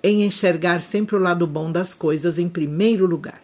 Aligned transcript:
em 0.00 0.22
enxergar 0.22 0.80
sempre 0.80 1.16
o 1.16 1.18
lado 1.18 1.44
bom 1.44 1.72
das 1.72 1.92
coisas 1.92 2.38
em 2.38 2.48
primeiro 2.48 3.04
lugar. 3.04 3.42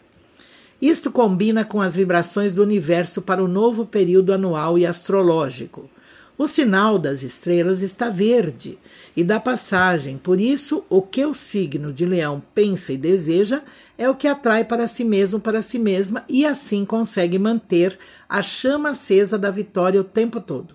Isto 0.81 1.11
combina 1.11 1.65
com 1.65 1.81
as 1.81 1.97
vibrações 1.97 2.53
do 2.53 2.63
universo 2.63 3.21
para 3.21 3.43
o 3.43 3.49
novo 3.49 3.85
período 3.85 4.33
anual 4.33 4.79
e 4.79 4.87
astrológico. 4.87 5.91
O 6.37 6.49
sinal 6.49 6.99
das 6.99 7.23
estrelas 7.23 7.81
está 7.81 8.11
verde 8.11 8.77
e 9.17 9.23
dá 9.23 9.39
passagem, 9.39 10.19
por 10.19 10.41
isso, 10.41 10.85
o 10.91 11.01
que 11.01 11.25
o 11.25 11.33
signo 11.33 11.93
de 11.93 12.05
Leão 12.05 12.43
pensa 12.53 12.93
e 12.93 12.97
deseja 12.97 13.63
é 13.97 14.11
o 14.11 14.17
que 14.17 14.27
atrai 14.27 14.65
para 14.65 14.89
si 14.89 15.05
mesmo, 15.05 15.39
para 15.39 15.63
si 15.63 15.79
mesma, 15.79 16.25
e 16.29 16.45
assim 16.45 16.85
consegue 16.85 17.39
manter 17.39 17.97
a 18.29 18.43
chama 18.43 18.91
acesa 18.91 19.39
da 19.39 19.49
vitória 19.49 20.01
o 20.01 20.05
tempo 20.05 20.41
todo. 20.41 20.75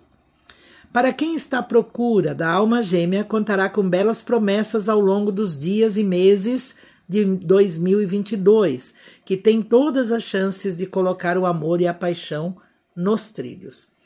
Para 0.93 1.11
quem 1.11 1.35
está 1.35 1.59
à 1.59 1.63
procura 1.63 2.33
da 2.33 2.49
alma 2.49 2.81
gêmea, 2.81 3.25
contará 3.25 3.69
com 3.69 3.87
belas 3.87 4.23
promessas 4.23 4.87
ao 4.87 5.01
longo 5.01 5.29
dos 5.29 5.59
dias 5.59 5.97
e 5.97 6.05
meses 6.05 6.77
de 7.07 7.25
2022, 7.25 8.93
que 9.25 9.35
tem 9.35 9.61
todas 9.61 10.09
as 10.09 10.23
chances 10.23 10.77
de 10.77 10.85
colocar 10.85 11.37
o 11.37 11.45
amor 11.45 11.81
e 11.81 11.87
a 11.87 11.93
paixão 11.93 12.55
nos 12.95 13.29
trilhos. 13.29 13.98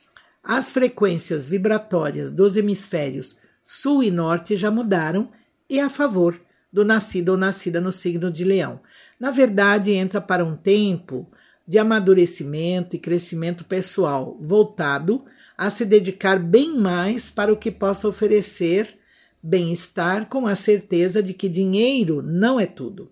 As 0.43 0.71
frequências 0.71 1.47
vibratórias 1.47 2.29
dos 2.29 2.57
hemisférios 2.57 3.37
sul 3.63 4.03
e 4.03 4.11
norte 4.11 4.57
já 4.57 4.69
mudaram 4.69 5.29
e 5.69 5.79
a 5.79 5.89
favor 5.89 6.39
do 6.71 6.83
nascido 6.83 7.29
ou 7.29 7.37
nascida 7.37 7.79
no 7.79 7.93
signo 7.93 8.29
de 8.29 8.43
Leão. 8.43 8.81
Na 9.17 9.31
verdade, 9.31 9.91
entra 9.91 10.19
para 10.19 10.43
um 10.43 10.57
tempo 10.57 11.29
de 11.65 11.79
amadurecimento 11.79 12.95
e 12.95 12.99
crescimento 12.99 13.63
pessoal, 13.63 14.37
voltado 14.41 15.23
a 15.57 15.69
se 15.69 15.85
dedicar 15.85 16.37
bem 16.37 16.77
mais 16.77 17.31
para 17.31 17.53
o 17.53 17.57
que 17.57 17.71
possa 17.71 18.07
oferecer 18.07 18.99
bem-estar 19.41 20.27
com 20.27 20.45
a 20.45 20.55
certeza 20.55 21.23
de 21.23 21.33
que 21.33 21.47
dinheiro 21.47 22.21
não 22.21 22.59
é 22.59 22.65
tudo. 22.65 23.11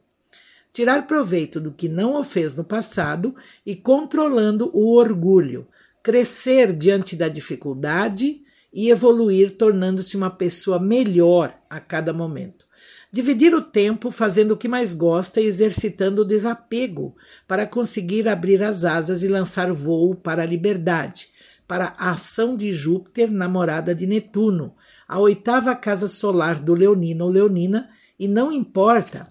Tirar 0.70 1.08
proveito 1.08 1.62
do 1.62 1.72
que 1.72 1.88
não 1.88 2.16
o 2.16 2.24
fez 2.24 2.56
no 2.56 2.64
passado 2.64 3.36
e 3.66 3.76
controlando 3.76 4.70
o 4.74 4.96
orgulho, 4.96 5.68
crescer 6.04 6.74
diante 6.74 7.16
da 7.16 7.28
dificuldade 7.28 8.42
e 8.74 8.90
evoluir 8.90 9.52
tornando-se 9.52 10.16
uma 10.16 10.30
pessoa 10.30 10.80
melhor 10.80 11.54
a 11.70 11.80
cada 11.80 12.14
momento. 12.14 12.66
Dividir 13.12 13.54
o 13.54 13.62
tempo 13.62 14.10
fazendo 14.10 14.52
o 14.52 14.58
que 14.58 14.70
mais 14.70 14.94
gosta 14.94 15.42
e 15.42 15.46
exercitando 15.46 16.22
o 16.22 16.26
desapego 16.26 17.14
para 17.46 17.68
conseguir 17.68 18.28
abrir 18.28 18.64
as 18.64 18.86
asas 18.86 19.22
e 19.22 19.28
lançar 19.28 19.72
voo 19.74 20.16
para 20.16 20.44
a 20.44 20.46
liberdade, 20.46 21.30
para 21.68 21.94
a 21.98 22.12
ação 22.12 22.56
de 22.56 22.74
Júpiter, 22.74 23.30
namorada 23.30 23.94
de 23.94 24.08
Netuno, 24.08 24.76
a 25.08 25.20
oitava 25.20 25.76
casa 25.76 26.08
solar 26.08 26.60
do 26.60 26.74
Leonino 26.74 27.26
ou 27.26 27.30
Leonina, 27.30 27.90
e 28.18 28.28
não 28.28 28.52
importa 28.52 29.28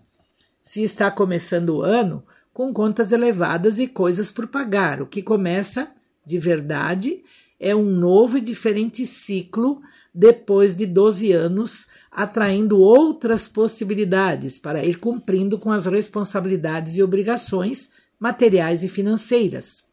se 0.63 0.83
está 0.83 1.11
começando 1.11 1.77
o 1.77 1.83
ano 1.83 2.23
com 2.53 2.73
contas 2.73 3.13
elevadas 3.13 3.79
e 3.79 3.87
coisas 3.87 4.31
por 4.31 4.47
pagar, 4.47 5.01
o 5.01 5.07
que 5.07 5.23
começa 5.23 5.91
de 6.25 6.39
verdade 6.39 7.23
é 7.59 7.77
um 7.77 7.91
novo 7.91 8.39
e 8.39 8.41
diferente 8.41 9.05
ciclo 9.05 9.83
depois 10.13 10.75
de 10.75 10.87
12 10.87 11.31
anos, 11.31 11.87
atraindo 12.11 12.79
outras 12.79 13.47
possibilidades 13.47 14.59
para 14.59 14.85
ir 14.85 14.99
cumprindo 14.99 15.59
com 15.59 15.71
as 15.71 15.87
responsabilidades 15.87 16.97
e 16.97 17.03
obrigações 17.03 17.91
materiais 18.19 18.83
e 18.83 18.89
financeiras. 18.89 19.85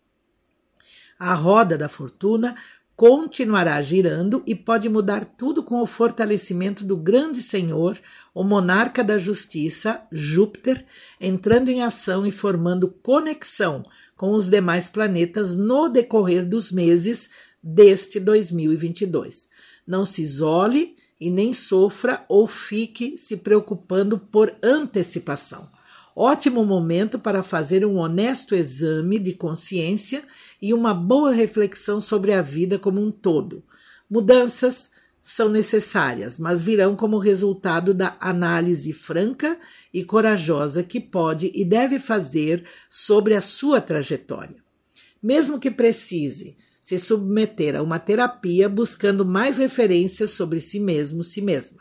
A 1.20 1.34
roda 1.34 1.78
da 1.78 1.90
fortuna 1.90 2.56
continuará 2.96 3.80
girando 3.82 4.42
e 4.46 4.56
pode 4.56 4.90
mudar 4.90 5.24
tudo 5.24 5.62
com 5.62 5.82
o 5.82 5.86
fortalecimento 5.86 6.84
do 6.84 6.98
grande 6.98 7.44
Senhor, 7.44 8.00
o 8.34 8.44
monarca 8.44 9.04
da 9.04 9.20
justiça, 9.20 10.02
Júpiter, 10.12 10.84
entrando 11.22 11.70
em 11.70 11.84
ação 11.84 12.26
e 12.26 12.32
formando 12.32 12.88
conexão 12.88 13.84
com 14.18 14.32
os 14.32 14.50
demais 14.50 14.90
planetas 14.90 15.56
no 15.56 15.88
decorrer 15.88 16.46
dos 16.46 16.72
meses 16.72 17.30
deste 17.64 18.20
2022. 18.20 19.48
Não 19.86 20.04
se 20.04 20.24
isole 20.24 20.98
e 21.22 21.30
nem 21.30 21.54
sofra 21.54 22.26
ou 22.28 22.48
fique 22.48 23.18
se 23.18 23.38
preocupando 23.38 24.18
por 24.18 24.54
antecipação. 24.62 25.70
Ótimo 26.16 26.66
momento 26.66 27.20
para 27.20 27.44
fazer 27.44 27.86
um 27.86 27.98
honesto 27.98 28.56
exame 28.56 29.20
de 29.20 29.34
consciência 29.34 30.24
e 30.60 30.74
uma 30.74 30.92
boa 30.92 31.32
reflexão 31.32 32.02
sobre 32.02 32.34
a 32.34 32.42
vida 32.42 32.80
como 32.80 33.00
um 33.00 33.12
todo. 33.12 33.64
Mudanças 34.10 34.90
são 35.30 35.50
necessárias, 35.50 36.38
mas 36.38 36.62
virão 36.62 36.96
como 36.96 37.18
resultado 37.18 37.94
da 37.94 38.16
análise 38.18 38.94
franca 38.94 39.60
e 39.94 40.02
corajosa 40.02 40.84
que 40.84 41.02
pode 41.02 41.52
e 41.54 41.66
deve 41.66 42.00
fazer 42.00 42.64
sobre 42.90 43.36
a 43.36 43.42
sua 43.42 43.82
trajetória. 43.82 44.64
Mesmo 45.22 45.60
que 45.60 45.70
precise 45.70 46.56
se 46.80 46.98
submeter 46.98 47.76
a 47.76 47.82
uma 47.82 48.00
terapia 48.00 48.70
buscando 48.70 49.26
mais 49.26 49.58
referências 49.58 50.32
sobre 50.32 50.62
si 50.62 50.80
mesmo, 50.80 51.22
si 51.22 51.42
mesma. 51.42 51.80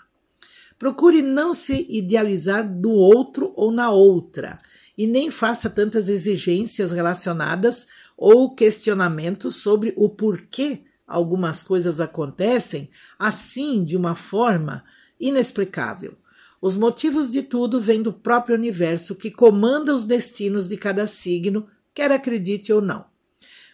Procure 0.76 1.22
não 1.22 1.54
se 1.54 1.86
idealizar 1.88 2.68
do 2.68 2.90
outro 2.90 3.52
ou 3.54 3.70
na 3.70 3.92
outra, 3.92 4.58
e 4.98 5.06
nem 5.06 5.30
faça 5.30 5.70
tantas 5.70 6.08
exigências 6.08 6.90
relacionadas 6.90 7.86
ou 8.16 8.56
questionamentos 8.56 9.54
sobre 9.54 9.94
o 9.96 10.08
porquê 10.08 10.85
algumas 11.06 11.62
coisas 11.62 12.00
acontecem 12.00 12.90
assim 13.18 13.84
de 13.84 13.96
uma 13.96 14.14
forma 14.14 14.84
inexplicável. 15.20 16.16
Os 16.60 16.76
motivos 16.76 17.30
de 17.30 17.42
tudo 17.42 17.80
vêm 17.80 18.02
do 18.02 18.12
próprio 18.12 18.56
universo 18.56 19.14
que 19.14 19.30
comanda 19.30 19.94
os 19.94 20.04
destinos 20.04 20.68
de 20.68 20.76
cada 20.76 21.06
signo, 21.06 21.66
quer 21.94 22.10
acredite 22.10 22.72
ou 22.72 22.80
não. 22.80 23.04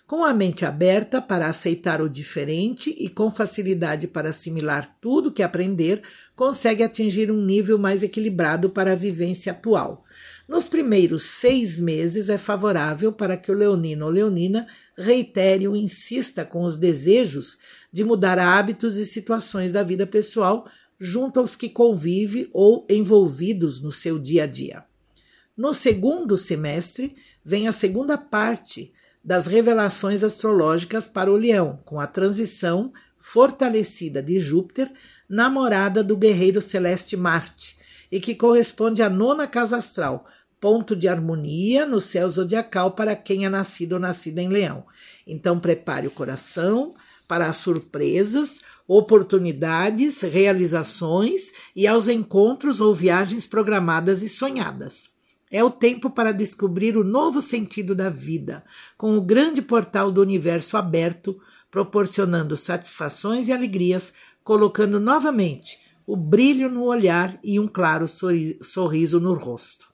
Com 0.06 0.24
a 0.24 0.34
mente 0.34 0.66
aberta 0.66 1.22
para 1.22 1.46
aceitar 1.46 2.02
o 2.02 2.08
diferente 2.08 2.94
e 2.98 3.08
com 3.08 3.30
facilidade 3.30 4.06
para 4.06 4.28
assimilar 4.28 4.98
tudo 5.00 5.32
que 5.32 5.42
aprender, 5.42 6.02
consegue 6.36 6.82
atingir 6.82 7.30
um 7.30 7.42
nível 7.42 7.78
mais 7.78 8.02
equilibrado 8.02 8.68
para 8.68 8.92
a 8.92 8.96
vivência 8.96 9.52
atual. 9.52 10.04
Nos 10.48 10.68
primeiros 10.68 11.22
seis 11.22 11.78
meses 11.78 12.28
é 12.28 12.36
favorável 12.36 13.12
para 13.12 13.36
que 13.36 13.50
o 13.50 13.54
leonino 13.54 14.06
ou 14.06 14.10
leonina 14.10 14.66
reitere 14.96 15.68
ou 15.68 15.76
insista 15.76 16.44
com 16.44 16.64
os 16.64 16.76
desejos 16.76 17.56
de 17.92 18.04
mudar 18.04 18.38
hábitos 18.38 18.96
e 18.96 19.06
situações 19.06 19.70
da 19.70 19.82
vida 19.82 20.06
pessoal 20.06 20.68
junto 20.98 21.40
aos 21.40 21.56
que 21.56 21.68
convive 21.68 22.48
ou 22.52 22.86
envolvidos 22.88 23.80
no 23.80 23.90
seu 23.90 24.18
dia 24.18 24.44
a 24.44 24.46
dia. 24.46 24.84
No 25.56 25.74
segundo 25.74 26.36
semestre, 26.36 27.14
vem 27.44 27.68
a 27.68 27.72
segunda 27.72 28.16
parte 28.16 28.92
das 29.24 29.46
revelações 29.46 30.24
astrológicas 30.24 31.08
para 31.08 31.30
o 31.30 31.36
Leão, 31.36 31.78
com 31.84 32.00
a 32.00 32.06
transição 32.06 32.92
fortalecida 33.18 34.22
de 34.22 34.40
Júpiter, 34.40 34.90
namorada 35.28 36.02
do 36.02 36.16
guerreiro 36.16 36.60
celeste 36.60 37.16
Marte, 37.16 37.78
e 38.12 38.20
que 38.20 38.34
corresponde 38.34 39.02
à 39.02 39.08
nona 39.08 39.46
casa 39.46 39.78
astral, 39.78 40.26
ponto 40.60 40.94
de 40.94 41.08
harmonia 41.08 41.86
no 41.86 41.98
céu 41.98 42.28
zodiacal 42.28 42.90
para 42.90 43.16
quem 43.16 43.46
é 43.46 43.48
nascido 43.48 43.94
ou 43.94 43.98
nascida 43.98 44.42
em 44.42 44.48
Leão. 44.48 44.84
Então, 45.26 45.58
prepare 45.58 46.06
o 46.06 46.10
coração 46.10 46.94
para 47.26 47.46
as 47.46 47.56
surpresas, 47.56 48.60
oportunidades, 48.86 50.20
realizações 50.20 51.52
e 51.74 51.86
aos 51.86 52.06
encontros 52.06 52.80
ou 52.82 52.94
viagens 52.94 53.46
programadas 53.46 54.22
e 54.22 54.28
sonhadas. 54.28 55.10
É 55.50 55.64
o 55.64 55.70
tempo 55.70 56.10
para 56.10 56.32
descobrir 56.32 56.96
o 56.96 57.04
novo 57.04 57.40
sentido 57.40 57.94
da 57.94 58.10
vida, 58.10 58.62
com 58.96 59.16
o 59.16 59.22
grande 59.22 59.62
portal 59.62 60.10
do 60.12 60.20
universo 60.20 60.76
aberto, 60.76 61.40
proporcionando 61.70 62.56
satisfações 62.56 63.48
e 63.48 63.52
alegrias, 63.52 64.12
colocando 64.44 65.00
novamente 65.00 65.78
o 66.06 66.16
brilho 66.16 66.68
no 66.68 66.84
olhar 66.84 67.38
e 67.42 67.58
um 67.58 67.68
claro 67.68 68.06
sorriso 68.60 69.20
no 69.20 69.34
rosto. 69.34 69.88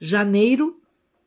Janeiro 0.00 0.80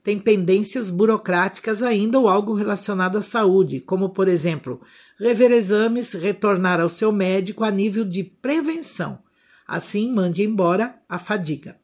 tem 0.04 0.20
pendências 0.20 0.90
burocráticas 0.90 1.82
ainda 1.82 2.20
ou 2.20 2.28
algo 2.28 2.54
relacionado 2.54 3.18
à 3.18 3.22
saúde, 3.22 3.80
como, 3.80 4.10
por 4.10 4.28
exemplo, 4.28 4.82
rever 5.18 5.52
exames, 5.52 6.14
retornar 6.14 6.82
ao 6.82 6.90
seu 6.90 7.12
médico 7.12 7.64
a 7.64 7.72
nível 7.72 8.04
de 8.04 8.24
prevenção. 8.24 9.20
Assim, 9.66 10.12
mande 10.12 10.44
embora 10.44 11.02
a 11.08 11.18
fadiga. 11.18 11.78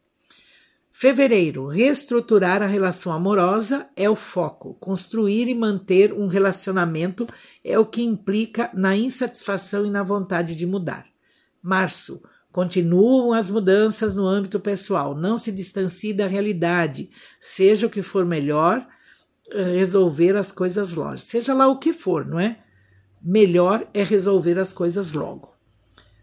Fevereiro, 0.92 1.66
reestruturar 1.66 2.62
a 2.62 2.66
relação 2.66 3.14
amorosa 3.14 3.88
é 3.96 4.10
o 4.10 4.18
foco. 4.18 4.74
Construir 4.82 5.48
e 5.48 5.56
manter 5.56 6.12
um 6.12 6.28
relacionamento 6.28 7.26
é 7.64 7.80
o 7.80 7.86
que 7.86 8.02
implica 8.02 8.70
na 8.74 8.98
insatisfação 8.98 9.86
e 9.86 9.90
na 9.90 10.04
vontade 10.04 10.54
de 10.56 10.66
mudar. 10.66 11.06
Março, 11.62 12.22
continuam 12.52 13.34
as 13.34 13.50
mudanças 13.50 14.16
no 14.16 14.26
âmbito 14.26 14.60
pessoal. 14.60 15.16
Não 15.16 15.38
se 15.38 15.52
distancie 15.52 16.14
da 16.14 16.28
realidade. 16.28 17.10
Seja 17.40 17.88
o 17.88 17.90
que 17.90 18.02
for 18.02 18.26
melhor, 18.26 18.88
resolver 19.52 20.36
as 20.36 20.52
coisas 20.52 20.94
logo. 20.94 21.18
Seja 21.18 21.54
lá 21.54 21.68
o 21.68 21.78
que 21.78 21.94
for, 21.94 22.26
não 22.26 22.40
é? 22.40 22.60
Melhor 23.22 23.88
é 23.94 24.04
resolver 24.04 24.58
as 24.58 24.72
coisas 24.72 25.14
logo. 25.14 25.54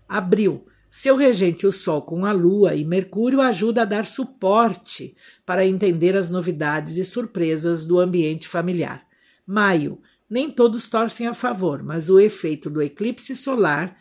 Abril, 0.08 0.66
seu 0.90 1.16
regente, 1.16 1.66
o 1.66 1.72
Sol, 1.72 2.02
com 2.02 2.24
a 2.24 2.32
Lua 2.32 2.74
e 2.74 2.84
Mercúrio, 2.84 3.40
ajuda 3.40 3.82
a 3.82 3.84
dar 3.84 4.06
suporte 4.06 5.14
para 5.44 5.66
entender 5.66 6.16
as 6.16 6.30
novidades 6.30 6.96
e 6.96 7.04
surpresas 7.04 7.84
do 7.84 7.98
ambiente 7.98 8.48
familiar. 8.48 9.06
Maio. 9.46 10.00
Nem 10.28 10.50
todos 10.50 10.88
torcem 10.88 11.28
a 11.28 11.34
favor, 11.34 11.84
mas 11.84 12.10
o 12.10 12.18
efeito 12.18 12.68
do 12.68 12.82
eclipse 12.82 13.36
solar 13.36 13.96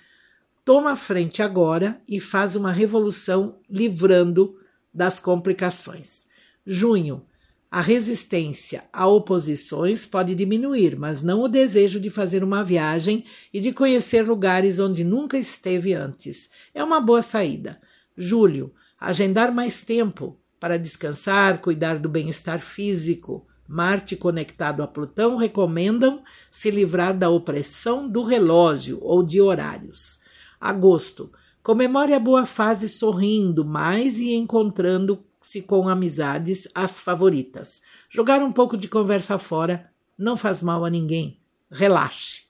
toma 0.66 0.96
frente 0.96 1.44
agora 1.44 2.02
e 2.08 2.20
faz 2.20 2.56
uma 2.56 2.72
revolução 2.72 3.60
livrando 3.70 4.58
das 4.92 5.20
complicações. 5.20 6.26
Junho. 6.66 7.24
A 7.70 7.82
resistência 7.82 8.86
a 8.94 9.06
oposições 9.06 10.06
pode 10.06 10.34
diminuir, 10.34 10.96
mas 10.98 11.22
não 11.22 11.42
o 11.42 11.50
desejo 11.50 12.00
de 12.00 12.10
fazer 12.10 12.42
uma 12.42 12.64
viagem 12.64 13.26
e 13.54 13.60
de 13.60 13.74
conhecer 13.74 14.26
lugares 14.26 14.80
onde 14.80 15.04
nunca 15.04 15.38
esteve 15.38 15.94
antes. 15.94 16.50
É 16.74 16.82
uma 16.82 17.02
boa 17.02 17.22
saída. 17.22 17.80
Julho, 18.18 18.74
agendar 18.98 19.54
mais 19.54 19.84
tempo 19.84 20.40
para 20.58 20.80
descansar, 20.80 21.60
cuidar 21.60 22.00
do 22.00 22.08
bem-estar 22.08 22.62
físico. 22.62 23.46
Marte 23.68 24.16
conectado 24.16 24.82
a 24.82 24.88
Plutão 24.88 25.36
recomendam 25.36 26.24
se 26.50 26.72
livrar 26.72 27.14
da 27.18 27.30
opressão 27.30 28.08
do 28.08 28.24
relógio 28.24 29.00
ou 29.02 29.22
de 29.22 29.42
horários. 29.42 30.24
Agosto, 30.60 31.32
comemore 31.62 32.14
a 32.14 32.20
boa 32.20 32.46
fase 32.46 32.88
sorrindo 32.88 33.66
mais 33.66 34.20
e 34.20 34.34
encontrando 34.34 35.24
se 35.42 35.62
com 35.62 35.88
amizades 35.88 36.68
as 36.74 37.00
favoritas. 37.00 37.82
Jogar 38.10 38.42
um 38.42 38.52
pouco 38.52 38.76
de 38.76 38.88
conversa 38.88 39.38
fora 39.38 39.92
não 40.18 40.36
faz 40.36 40.64
mal 40.64 40.84
a 40.84 40.90
ninguém. 40.90 41.40
Relaxe. 41.70 42.44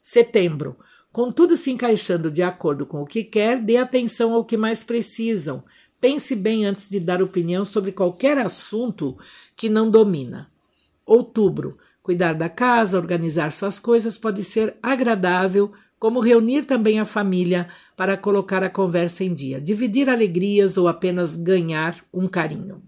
Setembro. 0.00 0.76
Com 1.12 1.32
tudo 1.32 1.56
se 1.56 1.70
encaixando 1.70 2.30
de 2.30 2.42
acordo 2.42 2.86
com 2.86 3.02
o 3.02 3.06
que 3.06 3.24
quer, 3.24 3.60
dê 3.60 3.76
atenção 3.76 4.32
ao 4.32 4.44
que 4.44 4.56
mais 4.56 4.84
precisam. 4.84 5.64
Pense 6.00 6.34
bem 6.34 6.64
antes 6.64 6.88
de 6.88 6.98
dar 6.98 7.20
opinião 7.20 7.64
sobre 7.64 7.92
qualquer 7.92 8.38
assunto 8.38 9.18
que 9.54 9.68
não 9.68 9.90
domina. 9.90 10.50
Outubro. 11.06 11.76
Cuidar 12.02 12.32
da 12.32 12.48
casa, 12.48 12.96
organizar 12.96 13.52
suas 13.52 13.78
coisas 13.78 14.16
pode 14.16 14.42
ser 14.42 14.76
agradável, 14.82 15.72
como 16.00 16.18
reunir 16.18 16.64
também 16.64 16.98
a 16.98 17.04
família 17.04 17.68
para 17.94 18.16
colocar 18.16 18.64
a 18.64 18.70
conversa 18.70 19.22
em 19.22 19.34
dia, 19.34 19.60
dividir 19.60 20.08
alegrias 20.08 20.78
ou 20.78 20.88
apenas 20.88 21.36
ganhar 21.36 22.02
um 22.12 22.26
carinho. 22.26 22.82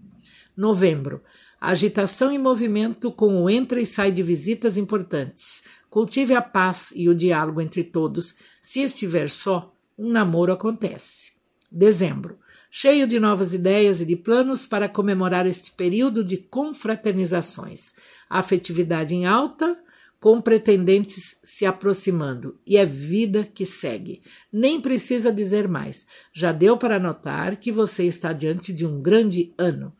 Novembro. 0.57 1.21
Agitação 1.61 2.33
e 2.33 2.37
movimento 2.37 3.11
com 3.11 3.41
o 3.41 3.49
entra 3.49 3.79
e 3.79 3.85
sai 3.85 4.11
de 4.11 4.21
visitas 4.21 4.77
importantes. 4.77 5.61
Cultive 5.89 6.33
a 6.33 6.41
paz 6.41 6.91
e 6.95 7.07
o 7.07 7.15
diálogo 7.15 7.61
entre 7.61 7.83
todos. 7.83 8.33
Se 8.61 8.81
estiver 8.81 9.29
só, 9.29 9.73
um 9.97 10.09
namoro 10.09 10.51
acontece. 10.51 11.31
Dezembro. 11.71 12.39
Cheio 12.69 13.05
de 13.05 13.19
novas 13.19 13.53
ideias 13.53 14.01
e 14.01 14.05
de 14.05 14.15
planos 14.15 14.65
para 14.65 14.89
comemorar 14.89 15.45
este 15.45 15.71
período 15.71 16.23
de 16.23 16.37
confraternizações. 16.37 17.93
Afetividade 18.27 19.13
em 19.13 19.27
alta, 19.27 19.82
com 20.23 20.39
pretendentes 20.39 21.37
se 21.43 21.65
aproximando, 21.65 22.57
e 22.65 22.77
é 22.77 22.85
vida 22.85 23.43
que 23.43 23.65
segue. 23.65 24.21
Nem 24.53 24.79
precisa 24.79 25.33
dizer 25.33 25.67
mais. 25.67 26.07
Já 26.31 26.53
deu 26.53 26.77
para 26.77 26.97
notar 26.97 27.57
que 27.57 27.73
você 27.73 28.05
está 28.05 28.31
diante 28.31 28.71
de 28.71 28.85
um 28.85 29.01
grande 29.01 29.53
ano. 29.57 29.93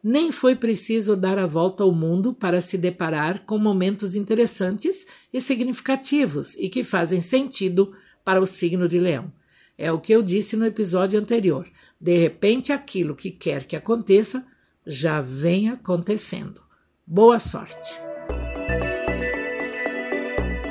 Nem 0.00 0.30
foi 0.30 0.54
preciso 0.54 1.16
dar 1.16 1.40
a 1.40 1.46
volta 1.48 1.82
ao 1.82 1.90
mundo 1.90 2.32
para 2.32 2.60
se 2.60 2.78
deparar 2.78 3.44
com 3.44 3.58
momentos 3.58 4.14
interessantes 4.14 5.04
e 5.32 5.40
significativos 5.40 6.54
e 6.54 6.68
que 6.68 6.84
fazem 6.84 7.20
sentido 7.20 7.92
para 8.24 8.40
o 8.40 8.46
signo 8.46 8.88
de 8.88 9.00
Leão. 9.00 9.32
É 9.76 9.90
o 9.90 9.98
que 9.98 10.12
eu 10.12 10.22
disse 10.22 10.54
no 10.54 10.66
episódio 10.66 11.18
anterior. 11.18 11.68
De 12.00 12.16
repente, 12.16 12.70
aquilo 12.72 13.16
que 13.16 13.32
quer 13.32 13.64
que 13.64 13.74
aconteça 13.74 14.46
já 14.86 15.20
vem 15.20 15.68
acontecendo. 15.68 16.62
Boa 17.04 17.40
sorte! 17.40 18.07